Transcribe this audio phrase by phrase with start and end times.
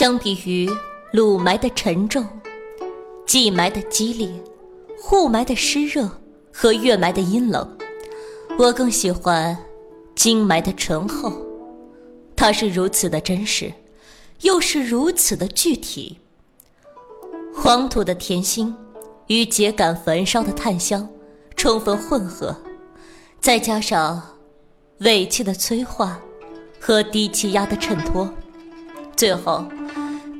[0.00, 0.66] 相比于
[1.12, 2.26] 鲁霾的沉重、
[3.26, 4.30] 季霾的激烈、
[5.12, 6.10] 雾霾的湿热
[6.50, 7.76] 和月霾的阴冷，
[8.58, 9.54] 我更喜欢
[10.14, 11.30] 金霾的醇厚。
[12.34, 13.70] 它是如此的真实，
[14.40, 16.18] 又是如此的具体。
[17.54, 18.72] 黄土的甜腥
[19.26, 21.06] 与秸秆焚烧的炭香
[21.56, 22.56] 充分混合，
[23.38, 24.38] 再加上
[25.00, 26.18] 尾气的催化
[26.80, 28.32] 和低气压的衬托，
[29.14, 29.62] 最后。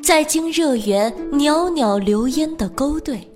[0.03, 3.31] 再经热源袅袅流烟的勾兑，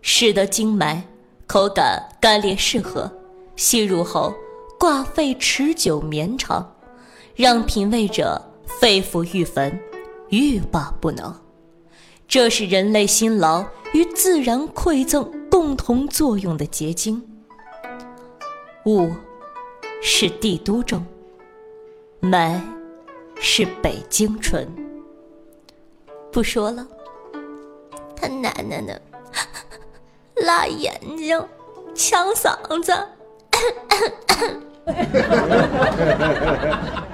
[0.00, 1.02] 使得精埋
[1.46, 3.10] 口感干裂适合，
[3.56, 4.32] 吸入后
[4.78, 6.74] 挂肺持久绵长，
[7.34, 9.78] 让品味者肺腑欲焚，
[10.30, 11.34] 欲罢不能。
[12.26, 17.22] 这是人类辛劳与自然馈赠共同作用的结晶。
[18.86, 19.10] 雾
[20.00, 21.04] 是帝都中，
[22.20, 22.62] 埋
[23.40, 24.87] 是北京纯。
[26.30, 26.86] 不说了，
[28.14, 29.00] 他奶奶的，
[30.46, 31.42] 辣眼睛，
[31.94, 32.92] 呛嗓子。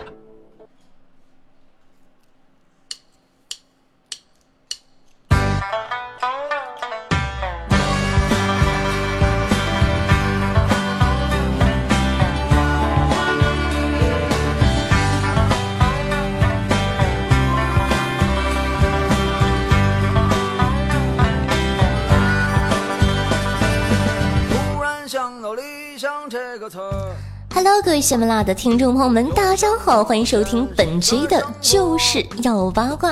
[27.55, 33.11] Hello，各位喜马拉雅的听众朋友们，大家好，欢迎收听本期的《就是要八卦》，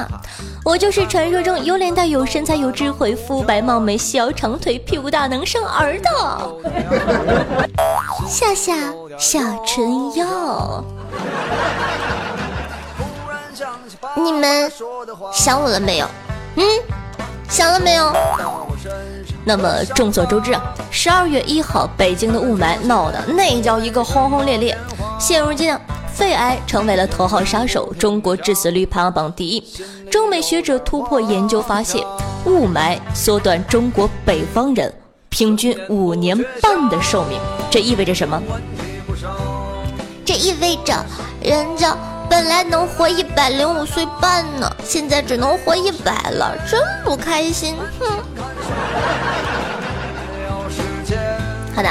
[0.65, 6.11] 我就是传说中有脸蛋、有身材、有智慧、肤白貌美、细腰长腿、屁股大、能生儿的
[8.27, 8.75] 夏夏
[9.17, 10.85] 夏春瑶。
[14.17, 14.69] 你们
[15.33, 16.07] 想我了没有？
[16.57, 16.65] 嗯，
[17.49, 18.13] 想了没有？
[19.45, 24.77] 那么众所周知啊，十二月一号，北京的雾霾闹得那叫一个轰轰烈烈。
[25.19, 25.81] 现如今啊，
[26.13, 29.63] 肺癌成为了头号杀手，中国致死率排行榜第一。
[30.11, 32.05] 中美学者突破研究发现，
[32.47, 34.93] 雾霾缩短中国北方人
[35.29, 37.39] 平均五年半的寿命。
[37.71, 38.41] 这意味着什么？
[40.25, 40.95] 这意味着
[41.43, 41.97] 人家
[42.31, 47.75] 本来能活一百零五岁半呢，现在只能活一百了，真不开心。
[47.99, 48.07] 哼。
[51.75, 51.89] 好的，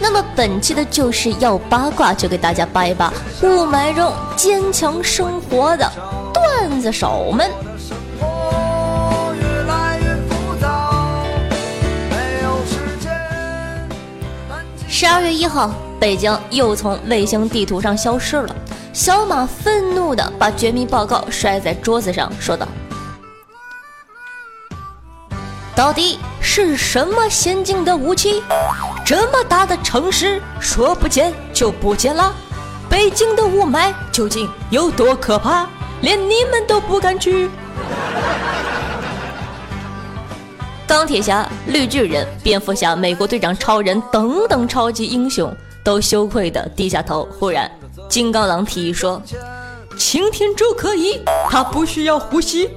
[0.00, 3.12] 那么本期的就是要八卦，就给大家扒一扒
[3.42, 5.90] 雾霾中坚强生活的
[6.32, 7.50] 段子手们。
[14.86, 18.54] 十二月一号，北京又从卫星地图上消失了。
[18.92, 22.68] 小马愤怒地把绝密报告摔在桌子上，说道。
[25.76, 28.42] 到底是什么先进的武器？
[29.04, 32.32] 这么大的城市，说不见就不见了。
[32.88, 35.66] 北京的雾霾究竟有多可怕？
[36.00, 37.50] 连你们都不敢去。
[40.86, 45.52] 钢铁侠、绿巨人、蝙蝠侠、美国队长、超人等等超级英雄
[45.82, 47.28] 都羞愧的低下头。
[47.36, 47.68] 忽然，
[48.08, 49.20] 金刚狼提议说
[49.98, 51.20] ：“擎天柱可以，
[51.50, 52.70] 他不需要呼吸。”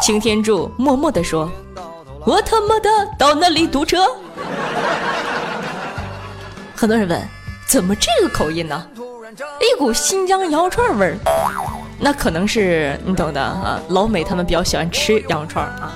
[0.00, 1.50] 擎天柱默默地说
[2.24, 2.88] ：“我他妈的
[3.18, 4.08] 到那里堵车。”
[6.74, 7.22] 很多人问
[7.68, 8.86] ：“怎么这个口音呢？
[9.60, 11.16] 一股新疆羊肉串味儿。”
[12.00, 15.92] 那可能是你懂的啊，老美他们比较喜欢吃羊肉串啊。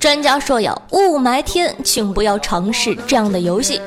[0.00, 3.82] 专家说呀，雾霾天请不要尝试这样的游戏。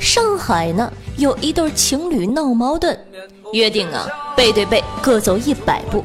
[0.00, 0.90] 上海呢？
[1.20, 2.98] 有一对情侣闹矛盾，
[3.52, 6.02] 约定啊背对背各走一百步，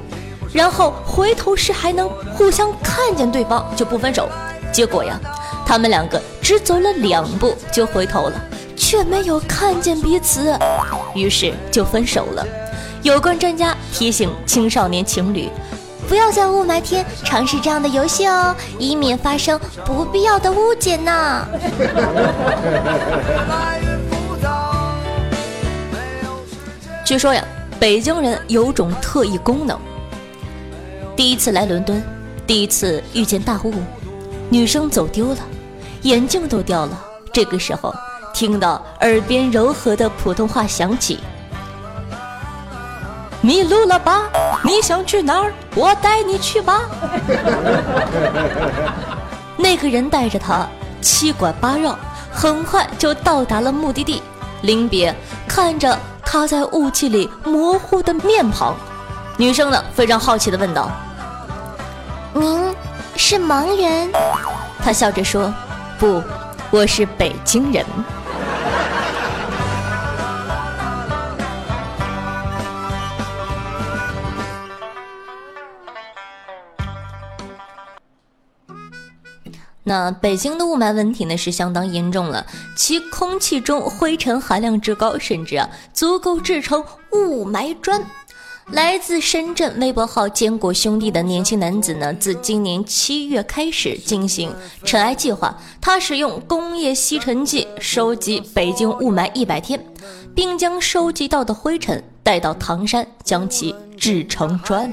[0.51, 4.27] 然后回头时还能互相看见对方就不分手。
[4.73, 5.17] 结果呀，
[5.65, 8.33] 他们两个只走了两步就回头了，
[8.75, 10.53] 却没有看见彼此，
[11.13, 12.45] 于是就分手了。
[13.01, 15.50] 有关专家提醒青少年情侣，
[16.09, 21.47] 不要在雾霾天尝试这样的游戏哦，以免发生不必要的误解呢。
[27.05, 27.45] 据说呀，
[27.79, 29.79] 北京人有种特异功能。
[31.15, 32.01] 第一次来伦敦，
[32.47, 33.71] 第一次遇见大雾，
[34.49, 35.37] 女生走丢了，
[36.01, 36.99] 眼镜都掉了。
[37.31, 37.93] 这个时候，
[38.33, 41.19] 听到耳边柔和的普通话响起
[43.39, 44.23] ：“迷路了吧？
[44.63, 45.53] 你想去哪儿？
[45.75, 46.81] 我带你去吧。
[49.57, 50.67] ”那个人带着他
[51.01, 51.95] 七拐八绕，
[52.31, 54.23] 很快就到达了目的地。
[54.63, 55.15] 临别，
[55.47, 55.95] 看着
[56.25, 58.75] 他在雾气里模糊的面庞，
[59.38, 60.89] 女生呢非常好奇的问道
[62.33, 62.75] ：“您
[63.16, 64.12] 是盲人？”
[64.83, 65.54] 他笑着说
[65.98, 66.22] ：“不，
[66.72, 67.86] 我是北京人。”
[79.87, 82.43] 那北京的雾霾问题呢是相当严重了，
[82.75, 88.03] 其空气中灰尘含量之高，甚至啊足够制成雾霾砖。
[88.71, 94.51] 来自深圳微博号“坚果兄弟”的年轻男子呢，自今年七月开始进行
[94.83, 99.79] 尘埃计划，他使用工业吸尘器收集北京雾霾一百天，
[100.33, 104.92] 并将收集到的灰尘带到唐山，将其制成砖。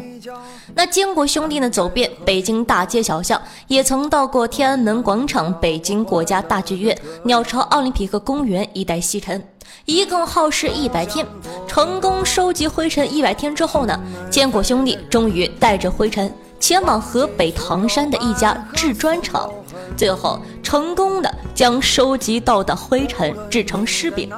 [0.74, 1.70] 那坚果兄弟呢？
[1.70, 9.42] 走遍北京大街小巷，也曾到过天安门广场、北京国家大剧院、鸟巢奥林匹克公园一带吸尘，
[9.86, 11.26] 一共耗时一百天。
[11.66, 13.98] 成功收集灰尘一百天之后呢，
[14.30, 16.30] 坚果兄弟终于带着灰尘
[16.60, 19.50] 前往河北唐山的一家制砖厂，
[19.96, 24.28] 最后成功的将收集到的灰尘制成湿饼，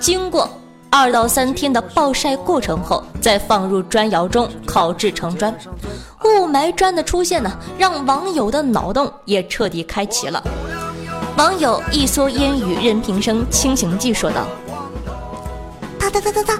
[0.00, 0.48] 经过。
[1.00, 5.56] 二到三天的暴晒过程后，再放入砖窑中烤制成砖。
[6.24, 7.48] 雾霾砖的出现呢，
[7.78, 10.42] 让网友的脑洞也彻底开启了。
[11.36, 14.48] 网友一蓑烟雨任平生清醒记说道
[16.00, 16.58] ：“他他他他他，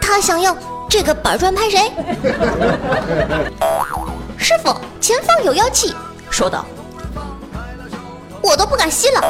[0.00, 0.56] 他想要
[0.88, 1.92] 这个板砖拍谁？”
[4.38, 5.94] 师傅，前方有妖气，
[6.30, 6.64] 说道
[8.40, 9.20] ：“我都不敢吸了，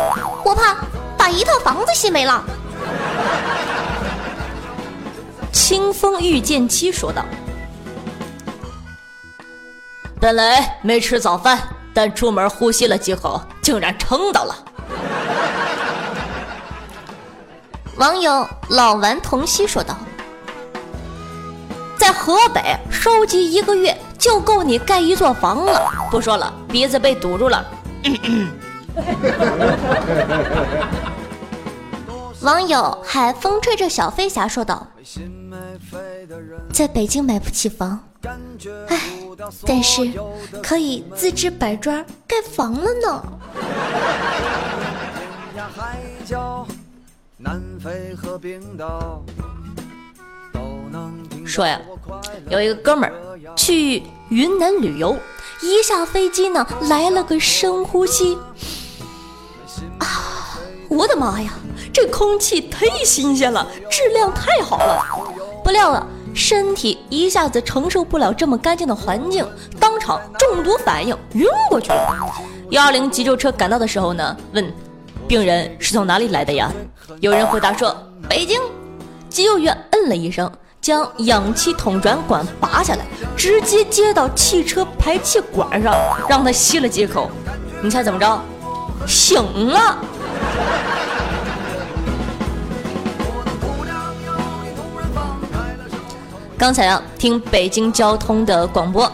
[0.44, 0.76] 我怕
[1.18, 2.40] 把一套房子吸没了。”
[5.64, 7.24] 清风遇见妻说道
[10.20, 11.58] ：“本来没吃早饭，
[11.94, 14.54] 但出门呼吸了几口，竟然撑到了。”
[17.96, 19.96] 网友老顽童熙说道
[21.96, 22.60] ：“在河北
[22.90, 25.90] 收集一个月就够你盖一座房了。
[26.10, 27.64] 不说了，鼻子被堵住了。”
[32.42, 34.86] 网友海风吹着小飞侠说道。
[36.72, 37.98] 在北京买不起房，
[38.88, 39.00] 哎，
[39.66, 40.02] 但是
[40.62, 43.22] 可以自制板砖盖房了呢。
[51.46, 51.80] 说呀，
[52.48, 53.14] 有一个哥们儿
[53.54, 55.16] 去云南旅游，
[55.60, 58.38] 一下飞机呢，来了个深呼吸，
[59.98, 61.52] 啊，我的妈呀，
[61.92, 65.04] 这空气忒新鲜了，质量太好了。
[65.62, 69.46] 不料啊，身体一下子承受不了这么干净的环境，
[69.78, 72.16] 当场中毒反应晕过去了。
[72.70, 74.72] 幺二零急救车赶到的时候呢，问
[75.28, 76.70] 病人是从哪里来的呀？
[77.20, 77.96] 有人回答说
[78.28, 78.60] 北京。
[79.28, 80.50] 急救员嗯了一声，
[80.80, 83.04] 将氧气筒软管拔下来，
[83.36, 85.94] 直接接到汽车排气管上，
[86.28, 87.30] 让他吸了几口。
[87.82, 88.40] 你猜怎么着？
[89.06, 89.98] 醒了。
[96.64, 99.12] 刚才啊，听北京交通的广播，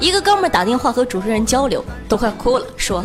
[0.00, 3.04] 一个哥们打电话和主持人交流，都快哭了，说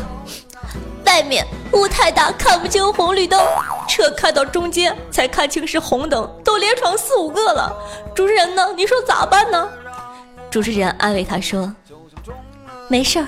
[1.06, 3.40] 外面雾太大，看不清红绿灯，
[3.88, 7.72] 车开到中间才看清是红灯，都连闯四五个了。
[8.16, 8.66] 主持人呢？
[8.76, 9.70] 你说咋办呢？
[10.50, 11.72] 主持人安慰他说
[12.90, 13.28] ：“没事儿，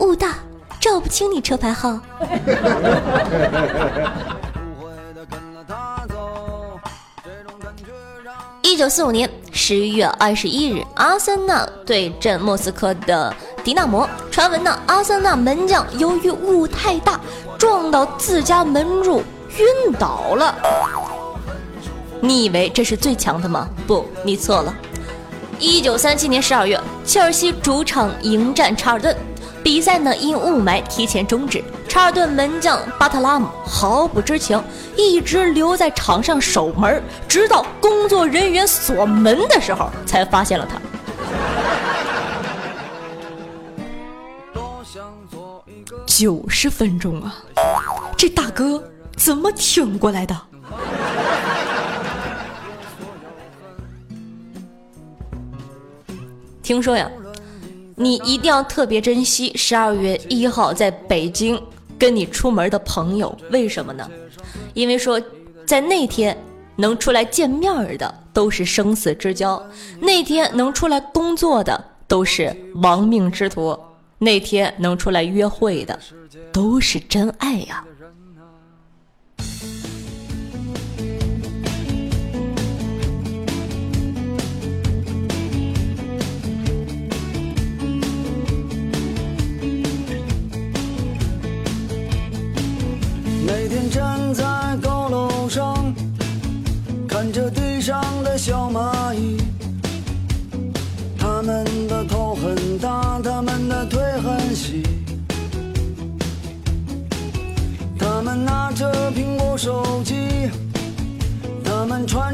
[0.00, 0.34] 雾大
[0.78, 1.98] 照不清你车牌号。
[8.68, 13.34] ”一九四五年十一月二十一日，阿森纳对阵莫斯科的
[13.64, 14.06] 迪纳摩。
[14.30, 17.18] 传闻呢，阿森纳门将由于雾太大，
[17.56, 19.22] 撞到自家门柱
[19.56, 20.54] 晕倒了。
[22.20, 23.66] 你以为这是最强的吗？
[23.86, 24.74] 不，你错了。
[25.58, 29.16] 一九三七年十二月，切尔西主场迎战查尔顿。
[29.64, 34.62] 比赛呢因雾霾提前终止，查尔顿门将巴特拉姆毫不知情，
[34.94, 40.78] 一直留在场上守门，直到工作人员锁门的时候才发现了他。
[46.06, 47.42] 九十分钟啊，
[48.16, 48.82] 这大哥
[49.16, 50.36] 怎么挺过来的？
[56.62, 57.10] 听说呀。
[58.00, 61.60] 你一定要特别珍惜十二月一号在北京
[61.98, 64.08] 跟你出门的朋友，为什么呢？
[64.74, 65.20] 因为说
[65.66, 66.36] 在那天
[66.76, 69.62] 能出来见面的都是生死之交，
[70.00, 73.76] 那天能出来工作的都是亡命之徒，
[74.18, 75.98] 那天能出来约会的
[76.52, 77.84] 都是真爱呀。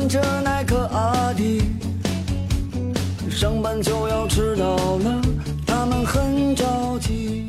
[0.09, 1.63] 着耐克阿迪。
[3.31, 5.21] 上班就要迟到了，
[5.67, 7.49] 他们很着急。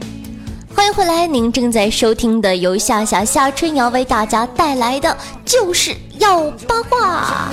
[0.76, 7.50] 欢迎回来，您正在收听的由夏夏夏春瑶为大家带来的就是要八卦。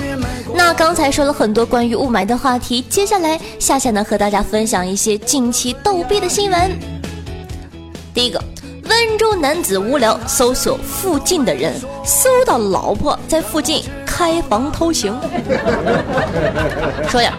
[0.53, 6.71] 那刚才说了很多关于雾霾的话题，接下来夏夏呢和大家分享一些近期逗逼的新闻。
[8.13, 8.43] 第一个，
[8.85, 11.73] 温州男子无聊搜索附近的人，
[12.05, 15.17] 搜到老婆在附近开房偷情。
[17.07, 17.33] 说呀。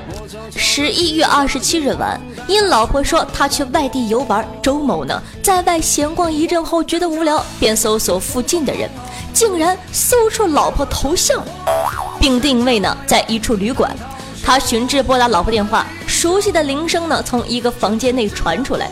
[0.56, 8.88] 十一月二十七日晚，因老婆说他去外地游玩，周某呢在外闲逛一阵后觉得无聊，便搜索附近的人，
[9.32, 11.42] 竟然搜出老婆头像，
[12.20, 13.96] 并定位呢在一处旅馆。
[14.44, 18.88] 他寻至拨打老婆电话，熟悉的铃声呢从一个房间内传出来，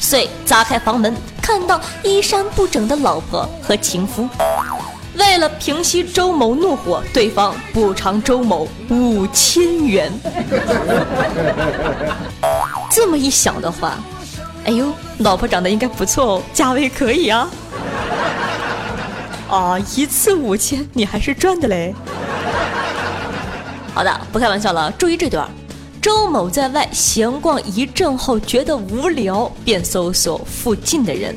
[0.00, 4.26] 遂砸开房门，看到衣衫不整的老婆和情夫。
[5.18, 10.10] 为了平息周某怒火，对方补偿周某五千元。
[12.90, 13.98] 这么一想的话，
[14.64, 17.46] 哎呦，老婆长得应该不错哦，价位可以啊。
[19.50, 21.94] 啊，一次五千，你还是赚的嘞。
[23.94, 25.46] 好的，不开玩笑了，注意这段。
[26.04, 31.34] 周某在外闲逛一阵后觉得无聊，便搜索附近的人，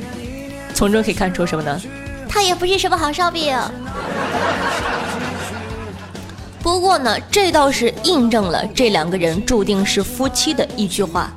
[0.73, 1.81] 从中可以看出什么呢？
[2.27, 3.57] 他也不是什么好烧饼，
[6.61, 11.31] 不过呢，这倒是印证了这两个人注定是夫妻的一句话：“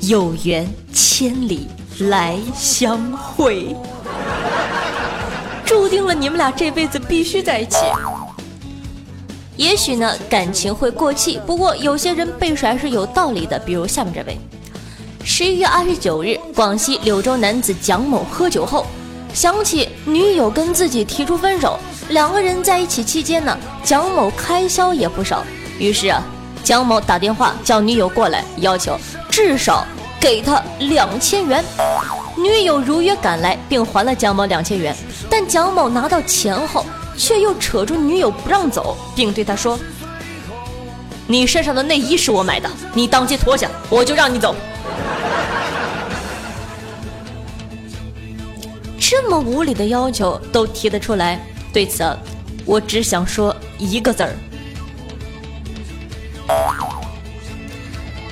[0.00, 1.66] 有缘千里
[2.00, 3.74] 来相会。”
[5.64, 7.78] 注定了你们俩这辈子必须在一起。
[9.56, 14.38] 也许呢，感情会过气，不过有些人被甩是有道理的，比如下面这位：
[15.24, 18.86] 十一月二十九日，广西柳州男子蒋某喝酒后。
[19.32, 25.44] 想起女友跟自己提出分手，两个人在一起期间呢，蒋某开销也不少。
[25.78, 26.22] 于是啊，
[26.64, 28.98] 蒋某打电话叫女友过来，要求
[29.28, 29.86] 至少
[30.18, 31.62] 给他两千元。
[32.34, 34.96] 女友如约赶来，并还了蒋某两千元。
[35.28, 39.78] 但蒋某拿到钱后，却又扯住女友不让走，并对她说
[41.26, 44.54] ：“你身上的内衣是我买的，你当街脱下，我就让你走。
[49.00, 51.40] ”这么无理的要求都提得出来，
[51.72, 52.04] 对此，
[52.64, 54.34] 我只想说一个字儿：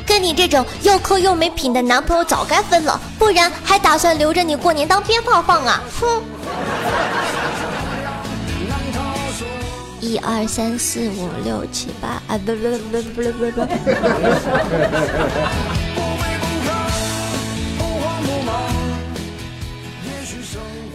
[0.07, 5.83] 跟你这种又抠又没品的男朋友早该分了，不然还打算留着你过年当鞭炮放啊！
[6.01, 6.23] 哼！
[10.05, 13.67] 一二三四五六七八啊，不不不不不不不。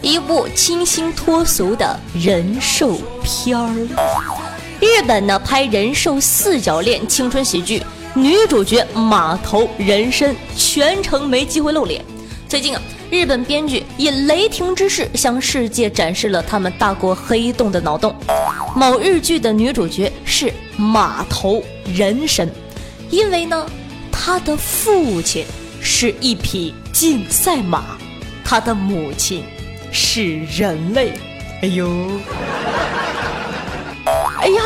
[0.00, 3.74] 一部清新脱俗的人兽片儿。
[4.80, 7.82] 日本呢拍人兽四角恋青春喜剧，
[8.14, 12.04] 女主角马头人身全程没机会露脸。
[12.50, 18.12] 最近啊，日本编剧以雷霆之势向世界展示了他们大国黑洞的脑洞。
[18.74, 22.50] 某日剧的女主角是马头人神，
[23.08, 23.64] 因为呢，
[24.10, 25.46] 她的父亲
[25.80, 27.84] 是一匹竞赛马，
[28.44, 29.44] 她的母亲。
[29.92, 31.12] 是人类，
[31.62, 31.88] 哎呦，
[34.38, 34.62] 哎呀，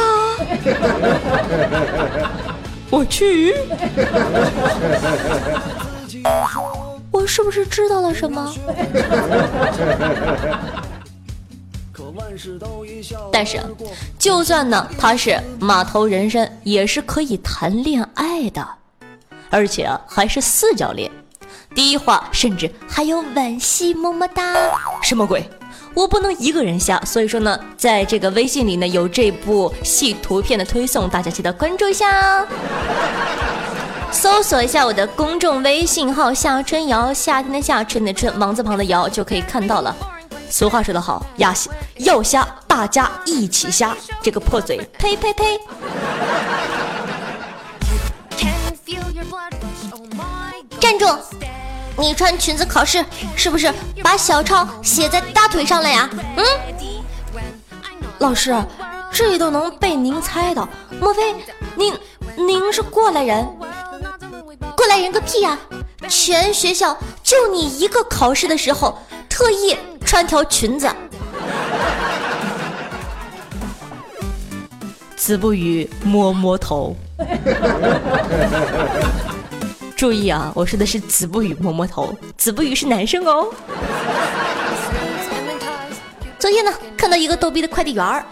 [2.91, 3.55] 我去，
[7.15, 8.53] 我是不是知道了什么？
[13.33, 13.63] 但是，
[14.19, 18.67] 就算呢，他是马头人身，也是可以谈恋爱的，
[19.49, 21.09] 而且还是四角恋。
[21.73, 24.73] 第一话甚至还有吻戏，么么哒！
[25.01, 25.49] 什么鬼？
[25.95, 32.47] 我不能一个人下，所以说呢，在这个微信里呢有这部戏图片的推送，大家记得关注一下哦。
[34.15, 39.95] 搜索一下我的公众微信号“夏春瑶”，夏天的夏，春的春，王字旁的瑶就可以看到了。
[40.49, 41.53] 俗话说得好，鸭
[41.97, 43.95] 要虾，大家一起虾。
[44.23, 45.59] 这个破嘴，呸呸呸！
[50.79, 51.07] 站住！
[51.99, 53.05] 你穿裙子考试
[53.35, 56.09] 是不是把小抄写在大腿上了呀？
[56.37, 56.45] 嗯，
[58.19, 58.55] 老师，
[59.13, 60.69] 这都能被您猜到？
[61.01, 61.35] 莫非
[61.75, 61.93] 您
[62.37, 63.45] 您是过来人？
[64.85, 65.59] 过来人个屁呀
[66.11, 68.99] 全学校就你一个考试的时候
[69.31, 69.75] 特意
[70.05, 70.87] 穿条裙子。
[75.17, 76.95] 子不语摸摸头。
[79.97, 82.15] 注意啊我说的是子不语摸摸头。
[82.37, 83.49] 子不语是男生哦。
[86.39, 88.23] 昨天呢看到一个逗逼的快递员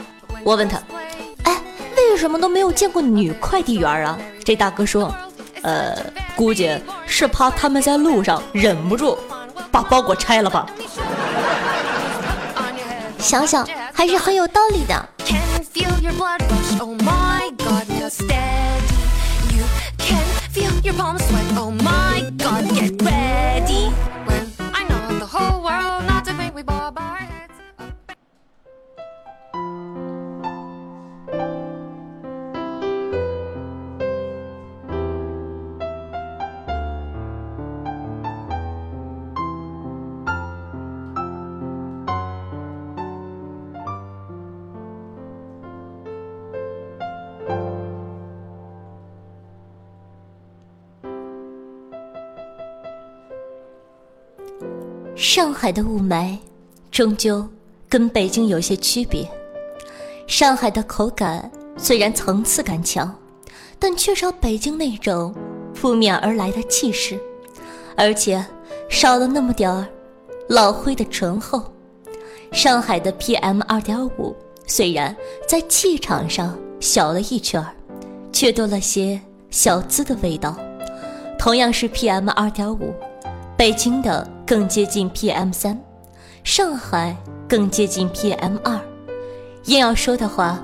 [0.45, 0.77] 我问他
[1.45, 1.63] 哎
[1.97, 4.19] 为什么都没有见过女快递员啊？
[4.45, 5.11] 这大哥说
[5.63, 5.97] 呃
[6.37, 9.17] 估计是怕他们在路上忍不住
[9.71, 10.67] 把包裹拆了吧。
[13.19, 15.09] 想想还是很有道理的。
[55.23, 56.37] 上海的雾霾，
[56.91, 57.49] 终究
[57.89, 59.25] 跟北京有些区别。
[60.27, 63.15] 上海的口感虽然层次感强，
[63.79, 65.33] 但缺少北京那种
[65.73, 67.17] 扑面而来的气势，
[67.97, 68.45] 而且
[68.91, 69.87] 少了那么点儿
[70.49, 71.73] 老灰的醇厚。
[72.51, 74.35] 上海的 PM 二点五
[74.67, 77.73] 虽然在气场上小了一圈儿，
[78.33, 79.21] 却多了些
[79.51, 80.57] 小资的味道。
[81.39, 82.93] 同样是 PM 二点五。
[83.55, 85.81] 北京的更接近 PM 三，
[86.45, 87.17] 上海
[87.49, 88.79] 更接近 PM 二。
[89.67, 90.61] 硬要说的话，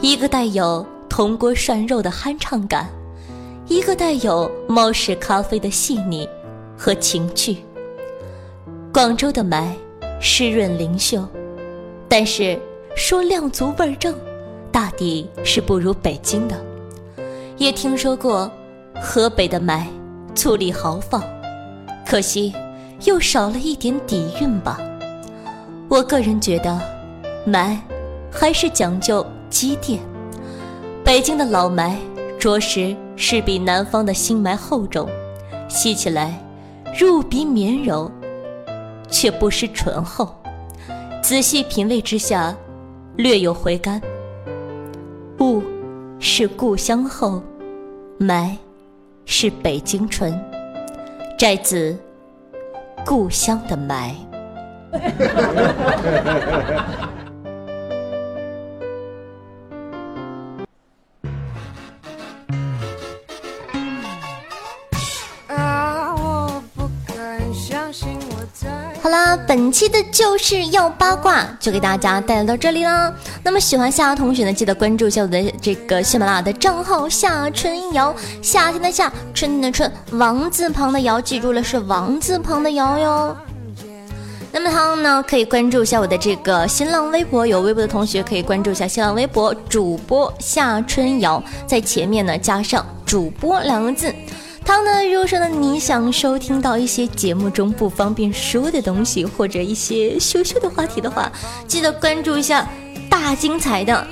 [0.00, 2.88] 一个带有铜锅涮肉的酣畅感，
[3.66, 6.28] 一个带有猫屎咖啡的细腻
[6.76, 7.56] 和情趣。
[8.92, 9.72] 广州的霾
[10.20, 11.26] 湿润灵秀，
[12.08, 12.58] 但是
[12.94, 14.14] 说量足味正，
[14.70, 16.56] 大抵是不如北京的。
[17.58, 18.50] 也听说过
[19.02, 19.84] 河北的霾
[20.34, 21.22] 粗粝豪放。
[22.06, 22.54] 可惜，
[23.04, 24.78] 又少了一点底蕴吧。
[25.88, 26.80] 我个人觉得，
[27.46, 27.76] 霾
[28.30, 30.00] 还是讲究积淀。
[31.04, 31.94] 北京的老霾
[32.38, 35.08] 着实是比南方的新霾厚重，
[35.68, 36.34] 吸起来
[36.98, 38.10] 入鼻绵柔，
[39.08, 40.34] 却不失醇厚。
[41.22, 42.54] 仔细品味之下，
[43.16, 44.00] 略有回甘。
[45.38, 45.62] 雾
[46.18, 47.40] 是故乡厚，
[48.18, 48.56] 霾
[49.24, 50.36] 是北京醇。
[51.38, 51.96] 摘自
[53.06, 54.16] 故乡的霾。
[69.16, 73.10] 啦，本期的就是要八卦，就给大家带来到这里啦。
[73.42, 83.36] 那么喜欢夏同学呢，记得关注一下我的这个喜马拉雅的账号夏春瑶，夏天的夏，春天的春，王字旁的瑶，记住了是王字旁的瑶哟。
[84.52, 94.14] 那么他呢，可以关注一下我的这个新浪微博，有微博的同学可以关注一下新浪微博主播夏春瑶，在前面呢加上主播两个字。
[94.66, 101.30] 他呢，如果说呢你想收听到一些节目中不方便说的东西，或者一些羞羞的话题的话，
[101.68, 102.68] 记得关注一下
[103.08, 104.04] 大精彩的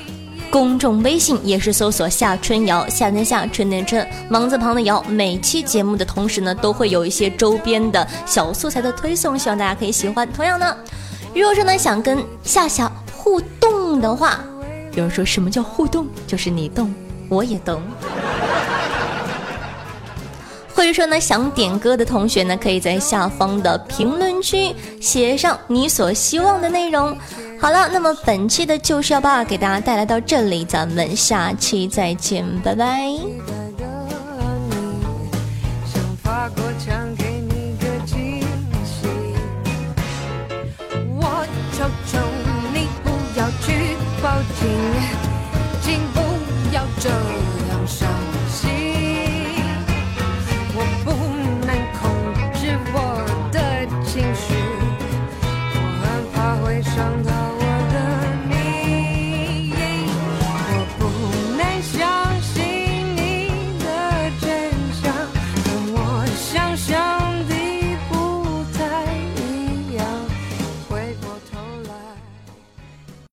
[0.51, 5.03] 公众微信，也是搜索夏春瑶，夏天夏，春天春，王字旁的瑶。
[5.09, 10.27] 每期节目的同时呢，都会有一些周边的小素材的推送，希望大家可以喜欢。
[10.33, 10.77] 同样呢，
[11.35, 14.39] 如果说呢想跟夏夏互动的话，
[14.93, 16.07] 有人说什么叫互动？
[16.29, 16.95] 就是你动，
[17.29, 17.83] 我也动。
[20.85, 24.71] 所以说呢，想点歌的同学呢，可以在下方的评论区
[25.01, 27.17] 写上你所希望的内容。
[27.59, 33.64] 好了，那么本期的就是要爸给大家带来到这里，咱们下期再见，拜拜。